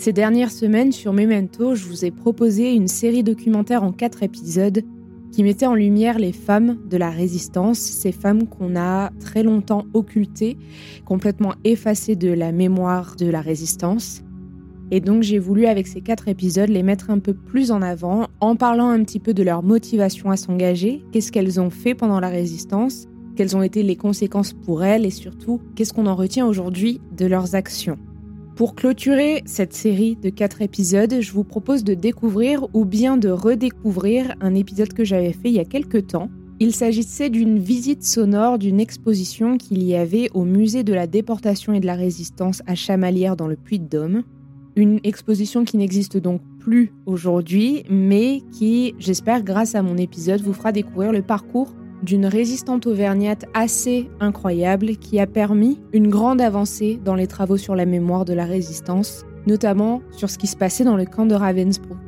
[0.00, 4.82] Ces dernières semaines sur Memento, je vous ai proposé une série documentaire en quatre épisodes
[5.30, 9.84] qui mettait en lumière les femmes de la résistance, ces femmes qu'on a très longtemps
[9.92, 10.56] occultées,
[11.04, 14.22] complètement effacées de la mémoire de la résistance.
[14.90, 18.28] Et donc j'ai voulu avec ces quatre épisodes les mettre un peu plus en avant
[18.40, 22.20] en parlant un petit peu de leur motivation à s'engager, qu'est-ce qu'elles ont fait pendant
[22.20, 23.06] la résistance,
[23.36, 27.26] quelles ont été les conséquences pour elles et surtout qu'est-ce qu'on en retient aujourd'hui de
[27.26, 27.98] leurs actions.
[28.56, 33.30] Pour clôturer cette série de quatre épisodes, je vous propose de découvrir ou bien de
[33.30, 36.28] redécouvrir un épisode que j'avais fait il y a quelques temps.
[36.58, 41.72] Il s'agissait d'une visite sonore d'une exposition qu'il y avait au musée de la déportation
[41.72, 44.24] et de la résistance à Chamalières dans le Puy-de-Dôme.
[44.76, 50.52] Une exposition qui n'existe donc plus aujourd'hui, mais qui, j'espère, grâce à mon épisode, vous
[50.52, 57.00] fera découvrir le parcours d'une résistante auvergnate assez incroyable qui a permis une grande avancée
[57.04, 60.84] dans les travaux sur la mémoire de la résistance, notamment sur ce qui se passait
[60.84, 61.98] dans le camp de Ravensbrück.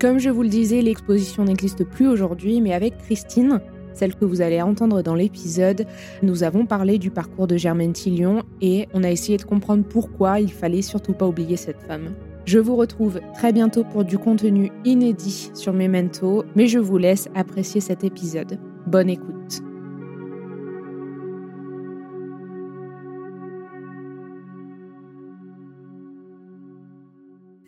[0.00, 3.60] Comme je vous le disais, l'exposition n'existe plus aujourd'hui, mais avec Christine,
[3.92, 5.84] celle que vous allez entendre dans l'épisode,
[6.22, 10.40] nous avons parlé du parcours de Germaine Tillion et on a essayé de comprendre pourquoi
[10.40, 12.14] il fallait surtout pas oublier cette femme.
[12.46, 17.28] Je vous retrouve très bientôt pour du contenu inédit sur Memento, mais je vous laisse
[17.34, 18.58] apprécier cet épisode.
[18.90, 19.60] Bonne écoute.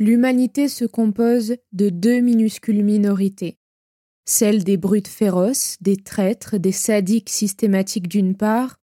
[0.00, 3.56] L'humanité se compose de deux minuscules minorités,
[4.24, 8.78] celle des brutes féroces, des traîtres, des sadiques systématiques d'une part,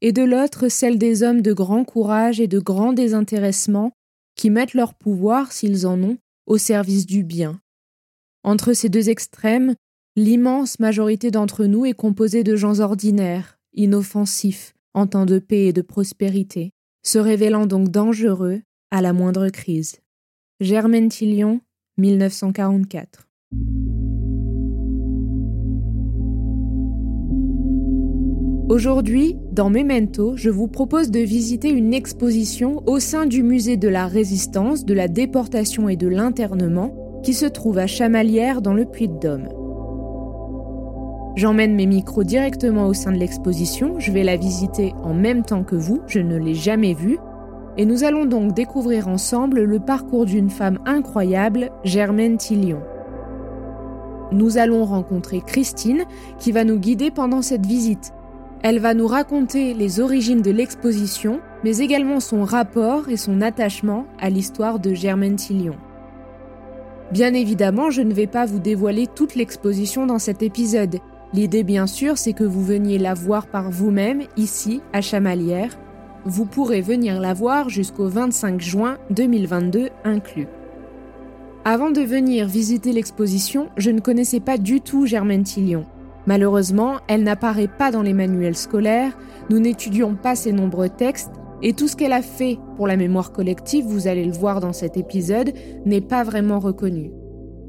[0.00, 3.92] et de l'autre celle des hommes de grand courage et de grand désintéressement
[4.34, 6.16] qui mettent leur pouvoir, s'ils en ont,
[6.46, 7.60] au service du bien.
[8.44, 9.74] Entre ces deux extrêmes,
[10.16, 15.72] l'immense majorité d'entre nous est composée de gens ordinaires, inoffensifs, en temps de paix et
[15.72, 19.96] de prospérité, se révélant donc dangereux à la moindre crise.
[20.60, 21.60] Germaine Tillion,
[21.96, 23.26] 1944.
[28.68, 33.88] Aujourd'hui, dans Memento, je vous propose de visiter une exposition au sein du musée de
[33.88, 38.84] la résistance, de la déportation et de l'internement qui se trouve à Chamalières dans le
[38.84, 39.61] Puy-de-Dôme.
[41.34, 45.64] J'emmène mes micros directement au sein de l'exposition, je vais la visiter en même temps
[45.64, 47.18] que vous, je ne l'ai jamais vue,
[47.78, 52.82] et nous allons donc découvrir ensemble le parcours d'une femme incroyable, Germaine Tillion.
[54.30, 56.04] Nous allons rencontrer Christine
[56.38, 58.12] qui va nous guider pendant cette visite.
[58.62, 64.04] Elle va nous raconter les origines de l'exposition, mais également son rapport et son attachement
[64.20, 65.76] à l'histoire de Germaine Tillion.
[67.10, 71.00] Bien évidemment, je ne vais pas vous dévoiler toute l'exposition dans cet épisode.
[71.34, 75.78] L'idée, bien sûr, c'est que vous veniez la voir par vous-même, ici, à Chamalières.
[76.26, 80.46] Vous pourrez venir la voir jusqu'au 25 juin 2022 inclus.
[81.64, 85.86] Avant de venir visiter l'exposition, je ne connaissais pas du tout Germaine Tillion.
[86.26, 89.16] Malheureusement, elle n'apparaît pas dans les manuels scolaires,
[89.48, 91.32] nous n'étudions pas ses nombreux textes,
[91.62, 94.72] et tout ce qu'elle a fait pour la mémoire collective, vous allez le voir dans
[94.72, 95.52] cet épisode,
[95.86, 97.10] n'est pas vraiment reconnu.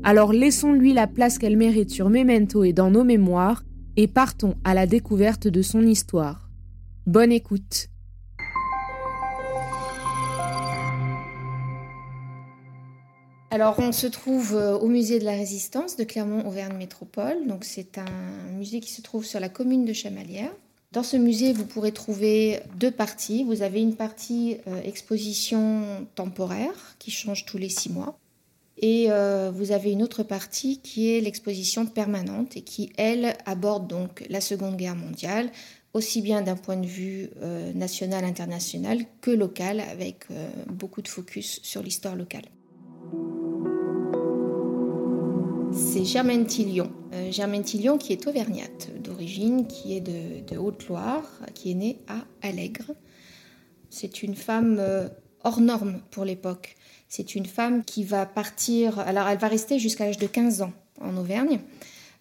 [0.06, 3.64] Alors laissons-lui la place qu'elle mérite sur Memento et dans nos mémoires,
[3.96, 6.50] et partons à la découverte de son histoire.
[7.06, 7.88] Bonne écoute
[13.50, 17.46] Alors, on se trouve euh, au musée de la Résistance de Clermont-Auvergne Métropole.
[17.48, 20.52] Donc, c'est un musée qui se trouve sur la commune de Chamalières.
[20.92, 23.44] Dans ce musée, vous pourrez trouver deux parties.
[23.44, 25.84] Vous avez une partie euh, exposition
[26.16, 28.18] temporaire qui change tous les six mois.
[28.86, 33.88] Et euh, vous avez une autre partie qui est l'exposition permanente et qui, elle, aborde
[33.88, 35.50] donc la Seconde Guerre mondiale,
[35.94, 37.30] aussi bien d'un point de vue
[37.76, 40.26] national, international que local, avec
[40.68, 42.46] beaucoup de focus sur l'histoire locale.
[45.74, 46.92] c'est Germaine Tillion.
[47.14, 52.26] Euh, Germaine Tillion qui est auvergnate d'origine, qui est de, Haute-Loire, qui est née à
[52.42, 52.92] Allègre.
[53.90, 55.10] C'est une femme euh,
[55.44, 56.76] hors norme pour l'époque.
[57.16, 60.74] C'est une femme qui va partir, alors elle va rester jusqu'à l'âge de 15 ans
[61.00, 61.60] en Auvergne.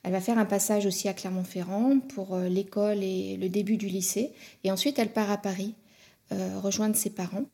[0.02, 3.86] Elle va faire un passage aussi à Clermont-Ferrand pour euh, l'école et le début du
[3.86, 4.32] lycée.
[4.64, 5.74] Et ensuite, elle part à Paris
[6.30, 7.44] rejoindre ses parents.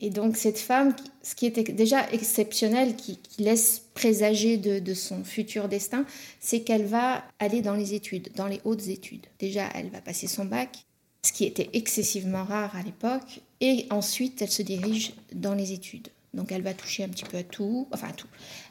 [0.00, 5.68] Et donc cette femme, ce qui était déjà exceptionnel, qui, laisse présager de, son futur
[5.68, 6.04] destin,
[6.40, 9.26] c'est qu'elle va aller dans les études, dans les hautes études.
[9.38, 10.84] Déjà, elle va passer son bac,
[11.24, 16.08] ce qui était excessivement rare à l'époque, et ensuite elle se dirige dans les études.
[16.34, 18.28] Donc elle va toucher un petit peu à tout, enfin tout.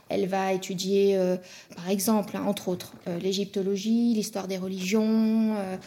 [0.09, 1.37] Elle va étudier, euh,
[1.75, 5.77] par exemple, hein, entre autres, euh, l'égyptologie, l'histoire des religions, euh,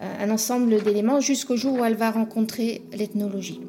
[0.00, 3.60] un ensemble d'éléments, jusqu'au jour où elle va rencontrer l'ethnologie.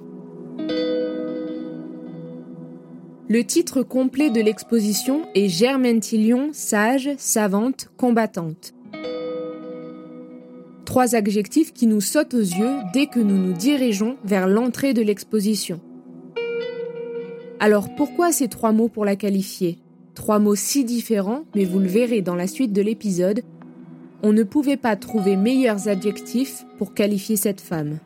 [3.27, 8.73] Le titre complet de l'exposition est Germaine Tillion, sage, savante, combattante.
[10.85, 15.01] Trois adjectifs qui nous sautent aux yeux dès que nous nous dirigeons vers l'entrée de
[15.01, 15.81] l'exposition.
[17.59, 19.79] Alors pourquoi ces trois mots pour la qualifier?
[20.13, 23.43] Trois mots si différents, mais vous le verrez dans la suite de l'épisode,
[24.23, 27.99] on ne pouvait pas trouver meilleurs adjectifs pour qualifier cette femme.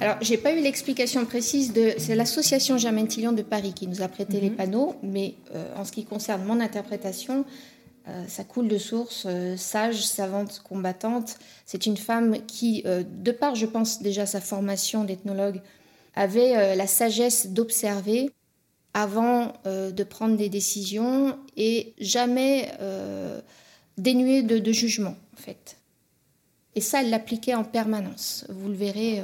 [0.00, 1.92] Alors, j'ai pas eu l'explication précise de.
[1.96, 4.56] C'est l'association Germaine Tillion de Paris qui nous a prêté les mhm.
[4.56, 7.46] panneaux, mais euh, en ce qui concerne mon interprétation,
[8.08, 9.24] euh, ça coule de source.
[9.26, 11.38] Euh, sage, savante, combattante.
[11.64, 15.62] C'est une femme qui, de part, je pense déjà sa formation d'ethnologue,
[16.14, 18.30] avait la sagesse d'observer
[18.92, 22.70] avant de prendre des décisions et jamais
[23.98, 25.76] dénuée de, de, jugement, en fait.
[26.76, 28.44] Et ça, elle l'appliquait en permanence.
[28.48, 29.22] Vous le verrez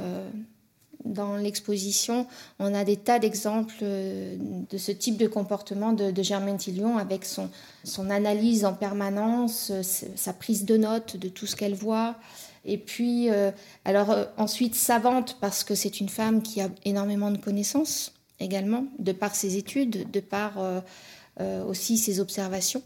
[1.04, 2.26] dans l'exposition,
[2.58, 7.24] on a des tas d'exemples euh, de ce type de comportement de, Germaine Tillion avec
[7.24, 7.48] son,
[7.84, 12.16] son analyse en permanence, euh, sa prise de notes de tout ce qu'elle voit.
[12.64, 13.50] Et puis, euh,
[13.84, 19.12] alors ensuite, savante parce que c'est une femme qui a énormément de connaissances également, de
[19.12, 20.58] par ses études, de par
[21.66, 22.82] aussi ses observations.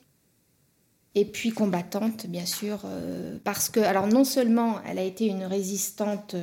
[1.15, 2.81] Et puis combattante, bien sûr,
[3.45, 6.35] parce que, alors non seulement elle a été une résistante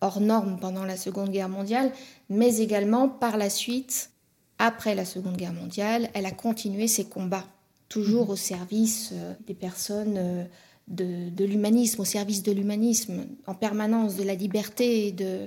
[0.00, 1.92] hors norme pendant la Seconde Guerre mondiale,
[2.28, 4.10] mais également par la suite,
[4.58, 7.46] après la Seconde Guerre mondiale, elle a continué ses combats,
[7.88, 10.46] toujours au service euh, des personnes
[10.88, 15.46] de, l'humanisme, au service de l'humanisme, en permanence, de la liberté, de,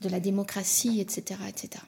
[0.00, 1.40] de la démocratie, etc.
[1.48, 1.82] etc.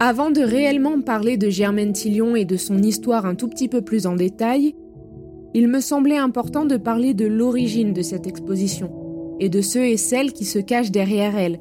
[0.00, 3.82] Avant de réellement parler de Germaine Tillion et de son histoire un tout petit peu
[3.82, 4.76] plus en détail,
[5.54, 8.92] il me semblait important de parler de l'origine de cette exposition,
[9.40, 11.60] et de ceux et celles qui se cachent derrière elle,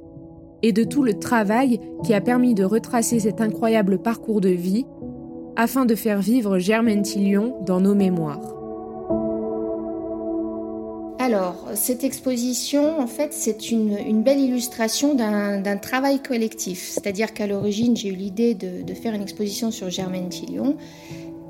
[0.62, 4.86] et de tout le travail qui a permis de retracer cet incroyable parcours de vie,
[5.58, 8.40] afin de faire vivre Germaine Tillion dans nos mémoires.
[11.20, 16.92] Alors, cette exposition, en fait, c'est une, belle illustration d'un travail collectif.
[16.92, 20.78] C'est-à-dire qu'à l'origine, j'ai eu l'idée de, de, faire une exposition sur Germaine Tillion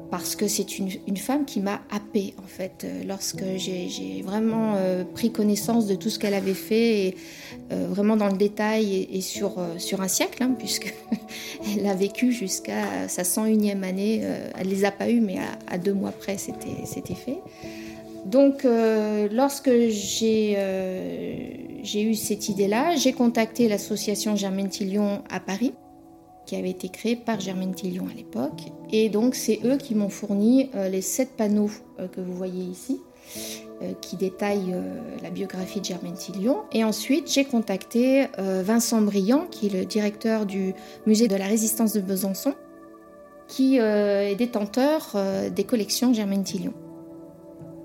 [0.10, 5.04] parce que c'est une, femme qui m'a happée en fait euh, lorsque j'ai vraiment euh,
[5.04, 7.16] pris connaissance de tout ce qu'elle avait fait
[7.72, 10.94] euh, vraiment dans le détail et, sur, un siècle hein, puisque
[11.86, 14.22] a vécu jusqu'à sa 101e année.
[14.58, 15.38] Elle les a pas eues mais
[15.68, 17.40] à, deux mois près c'était fait.
[18.26, 18.66] Donc
[19.32, 20.54] lorsque j'ai
[21.96, 25.74] eu cette idée là j'ai contacté l'association Germaine Tillion à Paris
[26.48, 28.72] qui avait été créé par Germaine Tillion à l'époque.
[28.92, 32.64] Et donc c'est eux qui m'ont fourni euh, les sept panneaux euh, que vous voyez
[32.64, 33.02] ici,
[33.84, 34.76] euh, qui détaillent
[35.22, 36.62] la biographie de Germaine Tillion.
[36.72, 40.74] Et ensuite j'ai contacté Vincent Briand, qui est le directeur du
[41.06, 42.56] musée de la résistance de Besançon,
[43.48, 45.16] qui est détenteur
[45.56, 46.74] des collections Germaine Tillion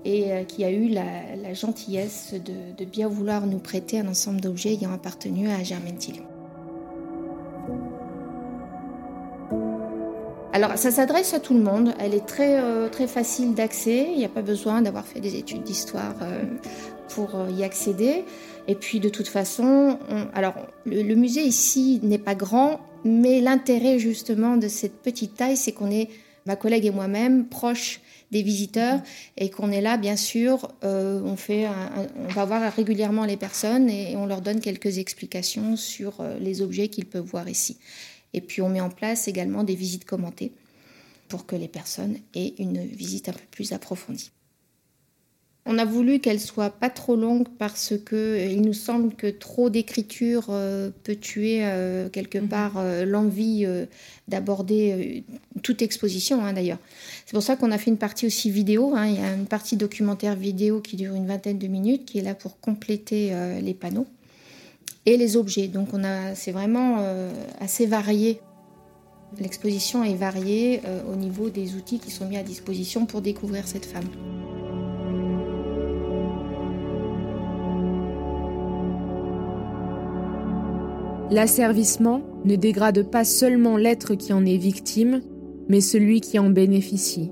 [0.05, 4.73] et qui a eu la, gentillesse de, de, bien vouloir nous prêter un ensemble d'objets
[4.73, 6.25] ayant appartenu à Germaine Tillion.
[10.53, 11.95] Alors, ça s'adresse à tout le monde.
[11.97, 14.09] Elle est très, euh, très facile d'accès.
[14.11, 16.43] Il n'y a pas besoin d'avoir fait des études d'histoire euh,
[17.09, 18.23] pour euh, y accéder.
[18.67, 19.97] Et puis, de toute façon,
[20.35, 20.53] alors,
[20.85, 25.89] le, musée ici n'est pas grand, mais l'intérêt justement de cette petite taille, c'est qu'on
[25.89, 26.07] est,
[26.45, 27.99] ma collègue et moi-même, proches
[28.31, 29.01] des visiteurs
[29.37, 31.67] et qu'on est là, bien sûr, on, fait
[32.15, 36.87] on va voir régulièrement les personnes et on leur donne quelques explications sur les objets
[36.87, 37.77] qu'ils peuvent voir ici.
[38.33, 40.53] Et puis on met en place également des visites commentées
[41.27, 44.31] pour que les personnes aient une visite un peu plus approfondie.
[45.65, 49.27] On a voulu qu'elle soit pas trop longue parce que euh, il nous semble que
[49.27, 52.49] trop d'écriture euh, peut tuer euh, quelque mhm.
[52.49, 53.65] part l'envie
[54.27, 55.23] d'aborder
[55.61, 56.79] toute exposition hein, d'ailleurs.
[57.25, 58.93] C'est pour ça qu'on a fait une partie aussi vidéo.
[58.95, 59.07] Hein.
[59.07, 62.23] Il y a une partie documentaire vidéo qui dure une vingtaine de minutes qui est
[62.23, 64.07] là pour compléter les panneaux
[65.05, 65.67] et les objets.
[65.67, 65.89] Donc
[66.35, 68.39] c'est vraiment euh, assez varié.
[69.39, 73.67] L'exposition est variée euh, au niveau des outils qui sont mis à disposition pour découvrir
[73.67, 74.07] cette femme.
[81.31, 85.21] L'asservissement ne dégrade pas seulement l'être qui en est victime,
[85.67, 87.31] mais celui qui en bénéficie.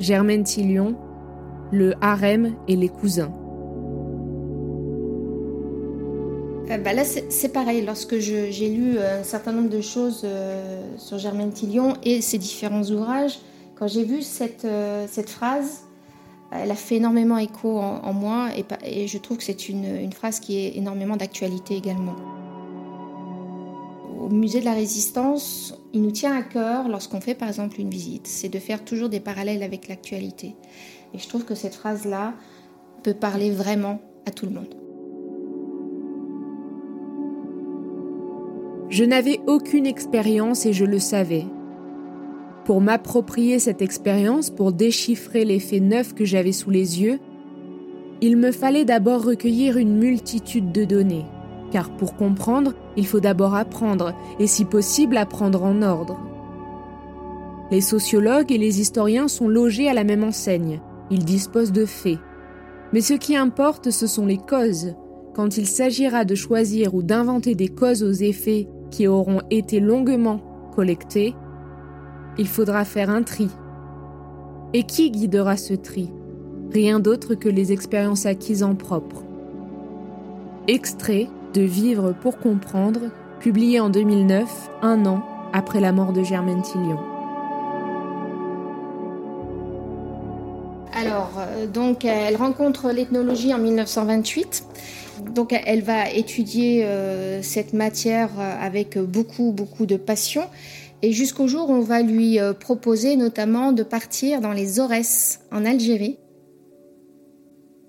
[0.00, 0.96] Germaine Tillion,
[1.70, 3.32] le harem et les cousins.
[6.78, 7.84] Bah là, c'est pareil.
[7.84, 12.38] Lorsque j'ai lu euh, un certain nombre de choses euh, sur Germaine Tillion et ses
[12.38, 13.38] différents ouvrages,
[13.76, 14.66] quand j'ai vu cette,
[15.08, 15.82] cette phrase,
[16.52, 18.50] elle a fait énormément écho en, moi
[18.84, 22.14] et, je trouve que c'est une, phrase qui est énormément d'actualité également.
[24.20, 27.90] Au musée de la Résistance, il nous tient à cœur, lorsqu'on fait par exemple une
[27.90, 30.54] visite, c'est de faire toujours des parallèles avec l'actualité.
[31.14, 32.34] Et je trouve que cette phrase-là
[33.02, 34.81] peut parler vraiment à tout le monde.
[38.92, 41.46] Je n'avais aucune expérience et je le savais.
[42.66, 47.18] Pour m'approprier cette expérience, pour déchiffrer les faits neufs que j'avais sous les yeux,
[48.20, 51.24] il me fallait d'abord recueillir une multitude de données,
[51.70, 56.20] car pour comprendre, il faut d'abord apprendre, et si possible apprendre en ordre.
[57.70, 62.18] Les sociologues et les historiens sont logés à la même enseigne, ils disposent de faits.
[62.92, 64.94] Mais ce qui importe, ce sont les causes.
[65.34, 70.38] Quand il s'agira de choisir ou d'inventer des causes aux effets qui auront été longuement
[70.76, 71.34] collectés,
[72.38, 73.48] il faudra faire un tri.
[74.72, 76.10] Et qui guidera ce tri?
[76.72, 79.24] Rien d'autre que les expériences acquises en propre.
[80.68, 83.00] Extrait de Vivre pour comprendre,
[83.40, 85.22] publié en 2009, un an
[85.52, 87.11] après la mort de Germaine Tillion.
[91.72, 94.64] Donc, elle rencontre l'ethnologie en 1928
[95.30, 100.42] donc elle va étudier euh, cette matière euh, avec beaucoup, beaucoup de passion.
[101.02, 105.40] Et jusqu'au jour où on va lui euh, proposer notamment de partir dans les Aurès
[105.50, 106.18] en Algérie.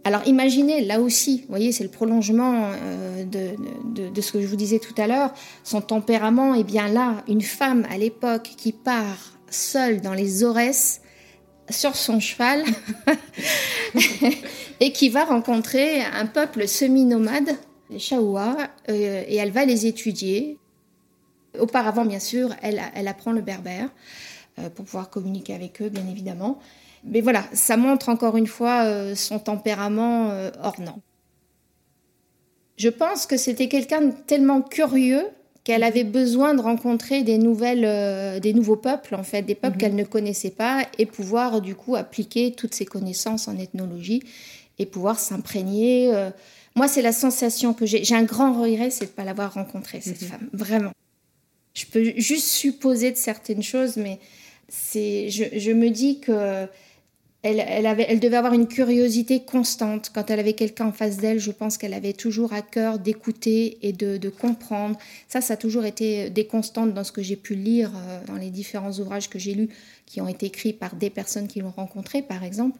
[0.05, 2.71] Alors imaginez, là aussi, vous voyez, c'est le prolongement
[3.31, 7.23] de, ce que je vous disais tout à l'heure, son tempérament est bien là.
[7.29, 10.99] Une femme à l'époque qui part seule dans les Aurès,
[11.73, 12.63] sur son cheval
[14.79, 17.57] et qui va rencontrer un peuple semi-nomade,
[17.89, 18.55] les Chaoua,
[18.89, 20.57] euh, et elle va les étudier.
[21.59, 23.89] Auparavant, bien sûr, elle, elle apprend le berbère
[24.59, 26.59] euh, pour pouvoir communiquer avec eux, bien évidemment.
[27.03, 31.01] Mais voilà, ça montre encore une fois euh, son tempérament ornant.
[32.77, 35.27] Je pense que c'était quelqu'un tellement curieux
[35.63, 39.75] qu'elle avait besoin de rencontrer des nouvelles, euh, des nouveaux peuples en fait, des peuples
[39.75, 39.81] mhm.
[39.81, 44.23] qu'elle ne connaissait pas et pouvoir du coup appliquer toutes ses connaissances en ethnologie
[44.79, 46.13] et pouvoir s'imprégner.
[46.13, 46.29] Euh.
[46.75, 48.03] Moi, c'est la sensation que j'ai.
[48.03, 50.27] J'ai un grand regret, c'est de ne pas l'avoir rencontrée cette mhm.
[50.27, 50.91] femme, vraiment.
[51.73, 54.19] Je peux juste supposer de certaines choses, mais
[54.67, 56.67] c'est, je, je me dis que
[57.43, 60.11] elle, devait avoir une curiosité constante.
[60.13, 63.77] Quand elle avait quelqu'un en face d'elle, je pense qu'elle avait toujours à cœur d'écouter
[63.81, 64.97] et de, comprendre.
[65.27, 68.35] Ça, ça a toujours été des constantes dans ce que j'ai pu lire euh, dans
[68.35, 69.69] les différents ouvrages que j'ai lus,
[70.05, 72.79] qui ont été écrits par des personnes qui l'ont rencontrée, par exemple,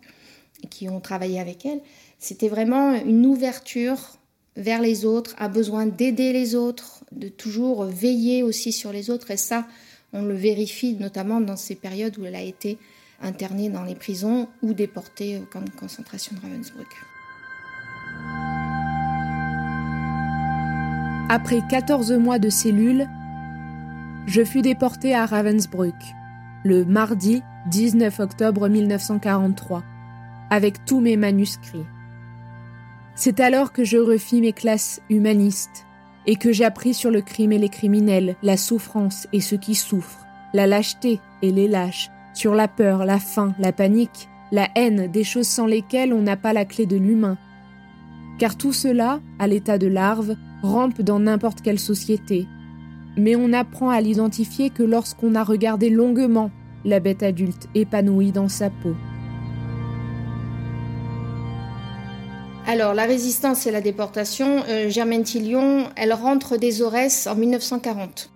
[0.63, 1.81] et qui ont travaillé avec elle.
[2.17, 4.17] C'était vraiment une ouverture
[4.55, 9.31] vers les autres, a besoin d'aider les autres, de toujours veiller aussi sur les autres.
[9.31, 9.67] Et ça,
[10.13, 12.77] on le vérifie notamment dans ces périodes où elle a été
[13.23, 16.87] internés dans les prisons ou déportés au camp de concentration de Ravensbrück.
[21.29, 23.07] Après 14 mois de cellule,
[24.27, 25.95] je fus déporté à Ravensbrück
[26.63, 29.83] le mardi 19 octobre 1943
[30.49, 31.85] avec tous mes manuscrits.
[33.15, 35.85] C'est alors que je refis mes classes humanistes
[36.25, 40.25] et que j'appris sur le crime et les criminels, la souffrance et ceux qui souffrent,
[40.53, 45.23] la lâcheté et les lâches, sur la peur, la faim, la panique, la haine, des
[45.23, 47.37] choses sans lesquelles on n'a pas la clé de l'humain.
[48.39, 52.47] Car tout cela, à l'état de larve, rampe dans n'importe quelle société.
[53.17, 56.51] Mais on apprend à l'identifier que lorsqu'on a regardé longuement
[56.85, 58.95] la bête adulte épanouie dans sa peau.
[62.65, 68.32] Alors, la résistance et la déportation, euh, Germaine Tillion, elle rentre des Aurès en 1940.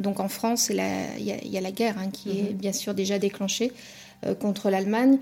[0.00, 2.56] Donc en France, il y, a la guerre hein, qui est mhm.
[2.56, 3.72] bien sûr déjà déclenchée
[4.26, 5.18] euh, contre l'Allemagne.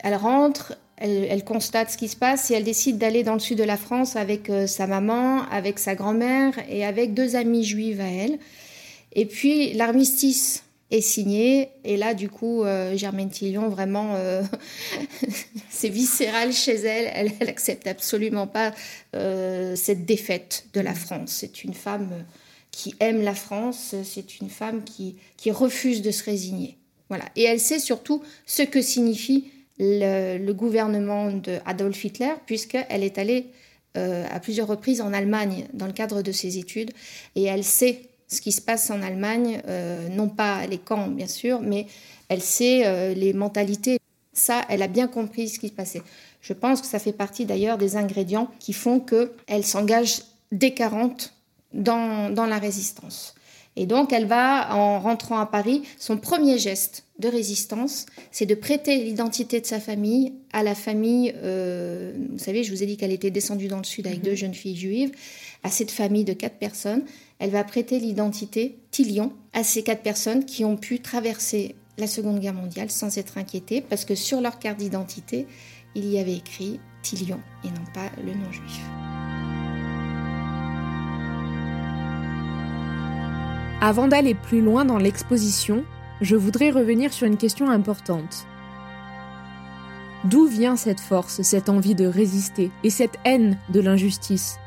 [0.00, 3.58] Elle rentre, elle, constate ce qui se passe et elle décide d'aller dans le sud
[3.58, 8.00] de la France avec euh, sa maman, avec sa grand-mère et avec deux amies juives
[8.00, 8.38] à elle.
[9.12, 11.68] Et puis l'armistice est signé.
[11.84, 14.42] Et là, du coup, euh, Germaine Tillion, vraiment, euh,
[15.70, 17.10] c'est viscéral chez elle.
[17.14, 18.72] Elle, elle accepte absolument pas
[19.74, 21.30] cette défaite de la France.
[21.30, 22.10] C'est une femme
[22.70, 23.94] qui aime la France.
[24.04, 26.76] C'est une femme qui, qui refuse de se résigner.
[27.08, 27.24] Voilà.
[27.36, 33.46] Et elle sait surtout ce que signifie le, gouvernement d'Adolf Hitler, puisqu'elle est allée
[33.94, 36.92] à plusieurs reprises en Allemagne dans le cadre de ses études.
[37.34, 41.26] Et elle sait ce qui se passe en Allemagne, euh, non pas les camps bien
[41.26, 41.86] sûr, mais
[42.28, 43.98] elle sait euh, les mentalités.
[44.32, 46.02] Ça, elle a bien compris ce qui se passait.
[46.42, 50.22] Je pense que ça fait partie d'ailleurs des ingrédients qui font qu'elle s'engage
[50.52, 51.32] dès 40
[51.72, 53.34] dans, dans la résistance.
[53.76, 58.56] Et donc, elle va, en rentrant à Paris, son premier geste de résistance, c'est de
[58.56, 61.32] prêter l'identité de sa famille à la famille.
[61.36, 64.24] Euh, vous savez, je vous ai dit qu'elle était descendue dans le sud avec mhm.
[64.24, 65.12] deux jeunes filles juives,
[65.62, 67.04] à cette famille de quatre personnes
[67.38, 72.40] elle va prêter l'identité Tillion à ces quatre personnes qui ont pu traverser la Seconde
[72.40, 75.46] Guerre mondiale sans être inquiétées, parce que sur leur carte d'identité,
[75.94, 79.07] il y avait écrit Tillion et non pas le nom juif.
[83.80, 85.84] Avant d'aller plus loin dans l'exposition,
[86.20, 88.44] je voudrais revenir sur une question importante.
[90.24, 94.58] D'où vient cette force, cette envie de résister et cette haine de l'injustice?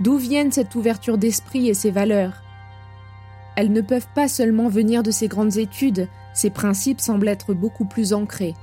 [0.00, 2.42] D'où viennent cette ouverture d'esprit et ces valeurs?
[3.56, 7.86] Elles ne peuvent pas seulement venir de ces grandes études, ces principes semblent être beaucoup
[7.86, 8.54] plus ancrés.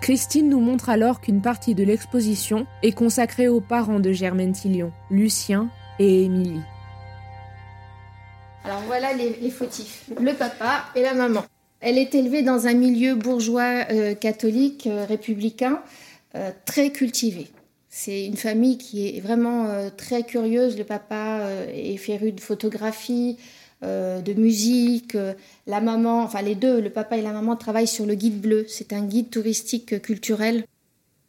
[0.00, 4.92] Christine nous montre alors qu'une partie de l'exposition est consacrée aux parents de Germaine Tillion,
[5.10, 6.62] Lucien et Émilie.
[8.66, 11.44] Alors voilà les, fautifs, le papa et la maman.
[11.78, 15.80] Elle est élevée dans un milieu bourgeois euh, catholique euh, républicain
[16.34, 17.46] euh, très cultivé.
[17.88, 20.76] C'est une famille qui est vraiment très curieuse.
[20.76, 23.38] Le papa est féru de photographie,
[23.80, 25.16] de musique.
[25.66, 28.66] la maman, enfin les deux, le papa et la maman travaillent sur le guide bleu.
[28.68, 30.64] C'est un guide touristique culturel.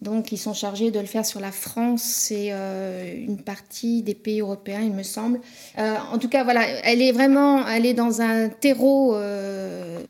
[0.02, 4.42] Donc ils sont chargés de le faire sur la France et une partie des pays
[4.42, 5.40] européens, il me semble.
[5.78, 9.18] en tout cas, voilà, elle est vraiment, elle est dans un terreau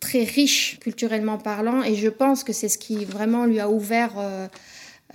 [0.02, 4.12] très riche culturellement parlant, et je pense que c'est ce qui vraiment lui a ouvert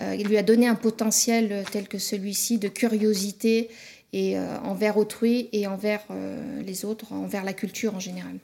[0.01, 3.69] euh, lui a donné un potentiel tel que celui-ci de curiosité
[4.15, 8.39] et euh, envers autrui et envers euh, les autres, envers la culture en général.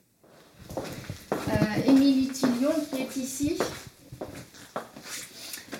[1.87, 3.59] Émilie Tillion qui est ici.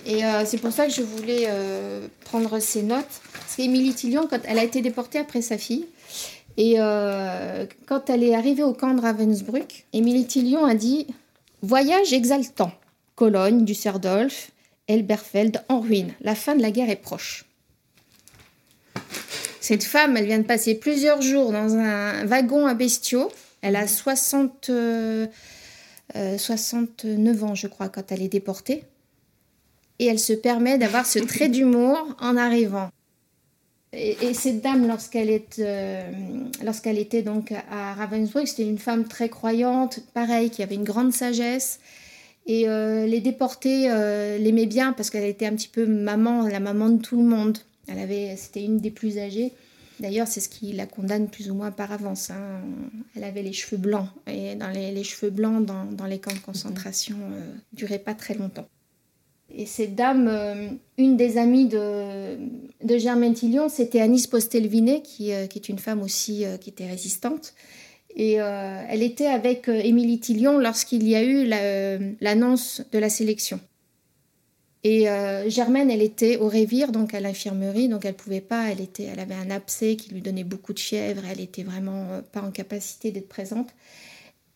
[0.09, 1.47] Et c'est pour ça que je voulais
[2.25, 3.05] prendre ces notes.
[3.35, 5.87] Parce qu'Émilie Tillion, quand elle a été déportée après sa fille,
[6.57, 6.77] et
[7.87, 11.07] quand elle est arrivée au camp de Ravensbrück, Émilie Tillion a dit
[11.63, 12.73] Voyage exaltant.
[13.17, 14.51] Cologne, Düsseldorf,
[14.87, 16.13] Elberfeld en ruine.
[16.21, 17.45] La fin de la guerre est proche.
[19.61, 23.31] Cette femme, elle vient de passer plusieurs jours dans un wagon à bestiaux.
[23.61, 28.85] Elle a 60, 69 euh, ans, je crois, quand elle est déportée.
[29.99, 32.91] Et elle se permet d'avoir ce trait d'humour en arrivant.
[33.95, 36.11] Et, cette dame, lorsqu'elle euh,
[36.63, 41.13] lorsqu'elle était donc à Ravensbrück, c'était une femme très croyante, pareil, qui avait une grande
[41.13, 41.81] sagesse.
[42.49, 46.61] Et euh, les déportés euh, l'aimaient bien parce qu'elle était un petit peu maman, la
[46.61, 47.59] maman de tout le monde.
[47.87, 49.53] Elle avait, c'était une des plus âgées.
[50.01, 52.31] D'ailleurs, c'est ce qui la condamne plus ou moins par avance.
[52.31, 52.61] Hein.
[53.17, 54.09] Elle avait les cheveux blancs.
[54.27, 58.15] Et dans les, cheveux blancs dans, dans, les camps de concentration ne euh, duraient pas
[58.15, 58.67] très longtemps.
[59.59, 62.39] Et cette dame, une des amies de,
[62.97, 67.55] Germaine Tillion, c'était Anis Postelvinet, qui, qui, est une femme aussi qui était résistante.
[68.19, 72.99] Et euh, elle était avec euh, Émilie Tillion lorsqu'il y a eu euh, l'annonce de
[72.99, 73.61] la sélection.
[74.85, 75.07] Et
[75.49, 78.71] Germaine, elle était au Révire, donc à l'infirmerie, donc elle pouvait pas.
[78.71, 81.23] Elle était, elle avait un abcès qui lui donnait beaucoup de fièvre.
[81.31, 83.75] Elle était vraiment pas en capacité d'être présente.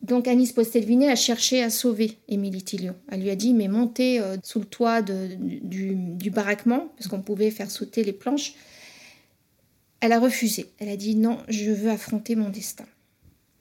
[0.02, 2.96] Donc Anis Postelvinet a cherché à sauver Émilie Tillion.
[3.10, 7.52] Elle lui a dit mais montez sous le toit du, du, baraquement parce qu'on pouvait
[7.52, 8.54] faire sauter les planches.
[10.00, 10.66] Elle a refusé.
[10.80, 12.84] Elle a dit non, je veux affronter mon destin.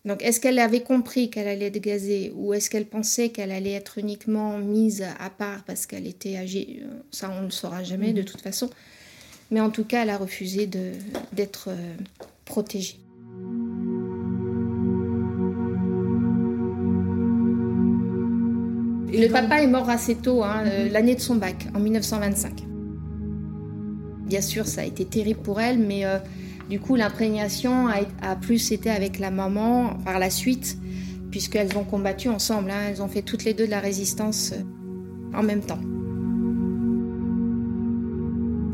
[0.04, 3.74] Donc, est-ce qu'elle avait compris qu'elle allait être gazée ou est-ce qu'elle pensait qu'elle allait
[3.74, 6.84] être uniquement mise à part parce qu'elle était âgée?
[7.12, 8.26] Ça, on ne le saura jamais de mhm.
[8.26, 8.70] toute façon.
[9.52, 11.96] Mais en tout cas, elle a refusé d'être euh,
[12.46, 12.96] protégée.
[19.12, 20.92] Le papa est mort assez tôt, hein, euh, mhm.
[20.94, 22.64] l'année de son bac, en 1925.
[24.32, 26.18] Bien sûr, ça a été terrible pour elle, mais euh,
[26.70, 30.78] du coup, l'imprégnation a, plus été avec la maman par la suite,
[31.32, 32.72] puisqu'elles ont combattu ensemble.
[32.72, 32.80] Hein.
[32.88, 35.82] elles ont fait toutes les deux de la résistance euh, en même temps.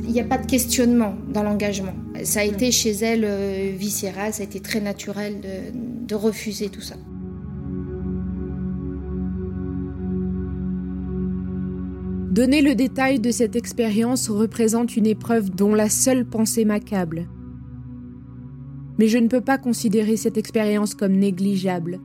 [0.04, 1.96] Il n'y a pas de questionnement dans l'engagement.
[2.24, 5.42] Ça a été chez elle euh, viscéral, ça a été très naturel
[6.08, 6.98] de refuser tout ça.
[12.30, 17.28] Donner le détail de cette expérience représente une épreuve dont la seule pensée m'accable
[18.98, 22.00] mais je ne peux pas considérer cette expérience comme négligeable.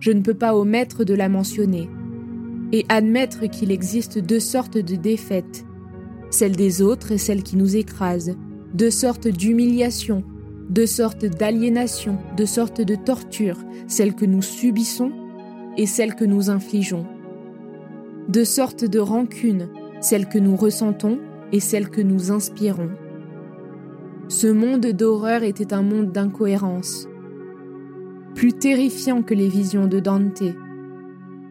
[0.00, 1.88] Je ne peux pas omettre de la mentionner.
[2.72, 5.64] Et admettre qu'il existe deux sortes de défaites,
[6.30, 8.34] celle des autres et celle qui nous écrase,
[8.72, 10.24] deux sortes d'humiliation,
[10.70, 15.12] deux sortes d'aliénation, deux sortes de torture, celle que nous subissons
[15.76, 17.06] et celle que nous infligeons.
[18.28, 19.68] Deux sortes de rancune,
[20.00, 21.18] celle que nous ressentons
[21.52, 22.90] et celle que nous inspirons.
[24.28, 27.08] Ce monde d'horreur était un monde d'incohérence,
[28.34, 30.44] plus terrifiant que les visions de Dante,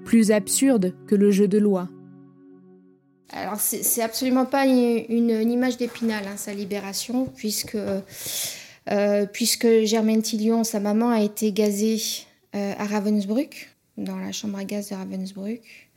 [0.05, 1.89] plus absurde que le jeu de loi.
[3.33, 7.77] Alors c'est absolument pas une, image d'épinal, hein, sa libération, puisque,
[8.89, 12.01] euh, puisque Germaine Tillion, sa maman, a été gazée
[12.55, 15.90] euh, à Ravensbrück, dans la chambre à gaz de Ravensbrück,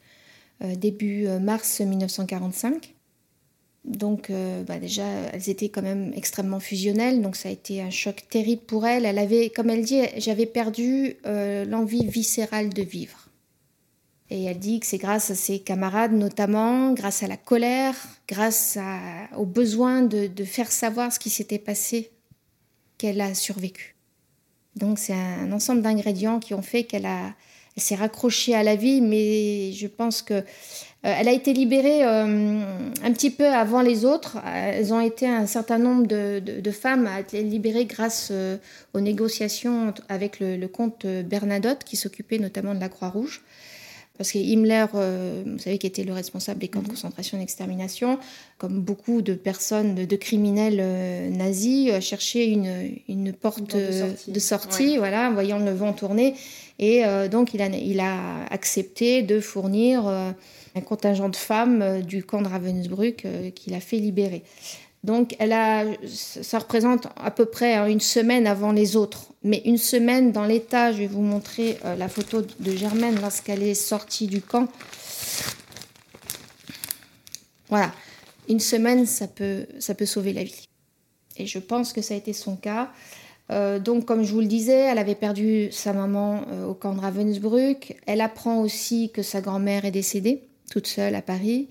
[0.77, 2.95] début mars 1945.
[3.85, 7.91] Donc euh, bah déjà, elles étaient quand même extrêmement fusionnelles, donc ça a été un
[7.91, 9.05] choc terrible pour elle.
[9.05, 13.29] Elle avait, comme elle dit, j'avais perdu euh, l'envie viscérale de vivre.
[14.31, 17.95] Et elle dit que c'est grâce à ses camarades notamment, grâce à la colère,
[18.27, 18.79] grâce
[19.37, 22.11] au besoin de, faire savoir ce qui s'était passé,
[22.97, 23.97] qu'elle a survécu.
[24.77, 27.35] Donc c'est un, ensemble d'ingrédients qui ont fait qu'elle a,
[27.83, 30.35] s'est raccrochée à la vie, mais je pense que
[31.05, 32.61] euh, elle a été libérée euh,
[33.03, 34.39] un petit peu avant les autres.
[34.47, 38.57] Elles ont été un certain nombre de, femmes à être libérées grâce euh,
[38.95, 43.43] aux négociations avec le, comte Bernadotte, qui s'occupait notamment de la Croix-Rouge.
[44.17, 46.91] Parce que Himmler, vous savez, qui était le responsable des camps de mhm.
[46.91, 48.19] concentration et d'extermination,
[48.59, 55.59] comme beaucoup de personnes, de, criminels nazis, cherchait une, porte, de sortie, voilà, en voyant
[55.59, 56.35] le vent tourner.
[56.79, 60.09] Et donc, il a, il a accepté de fournir
[60.75, 64.43] un contingent de femmes euh, du camp de Ravensbrück euh, qu'il a fait libérer.
[65.05, 69.27] Donc, elle a, ça représente à peu près hein, une semaine avant les autres.
[69.43, 73.63] Mais une semaine dans l'état, je vais vous montrer euh, la photo de Germaine lorsqu'elle
[73.63, 74.67] est sortie du camp.
[77.69, 77.93] Voilà,
[78.49, 80.69] une semaine, ça peut, ça peut sauver la vie.
[81.37, 82.91] Et je pense que ça a été son cas.
[83.81, 87.97] donc, comme je vous le disais, elle avait perdu sa maman au camp de Ravensbrück.
[88.07, 91.69] Elle apprend aussi que sa grand-mère est décédée toute seule à Paris.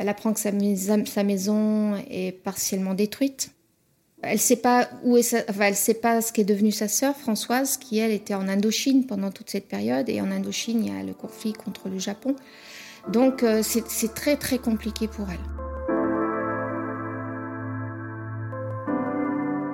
[0.00, 0.50] Elle apprend que sa,
[1.24, 3.50] maison est partiellement détruite.
[4.22, 8.10] Elle sait pas est elle sait pas ce qu'est devenu sa sœur Françoise, qui elle
[8.10, 10.08] était en Indochine pendant toute cette période.
[10.08, 12.34] Et en Indochine, il y a le conflit contre le Japon.
[13.12, 15.36] Donc euh, c'est très très compliqué pour elle.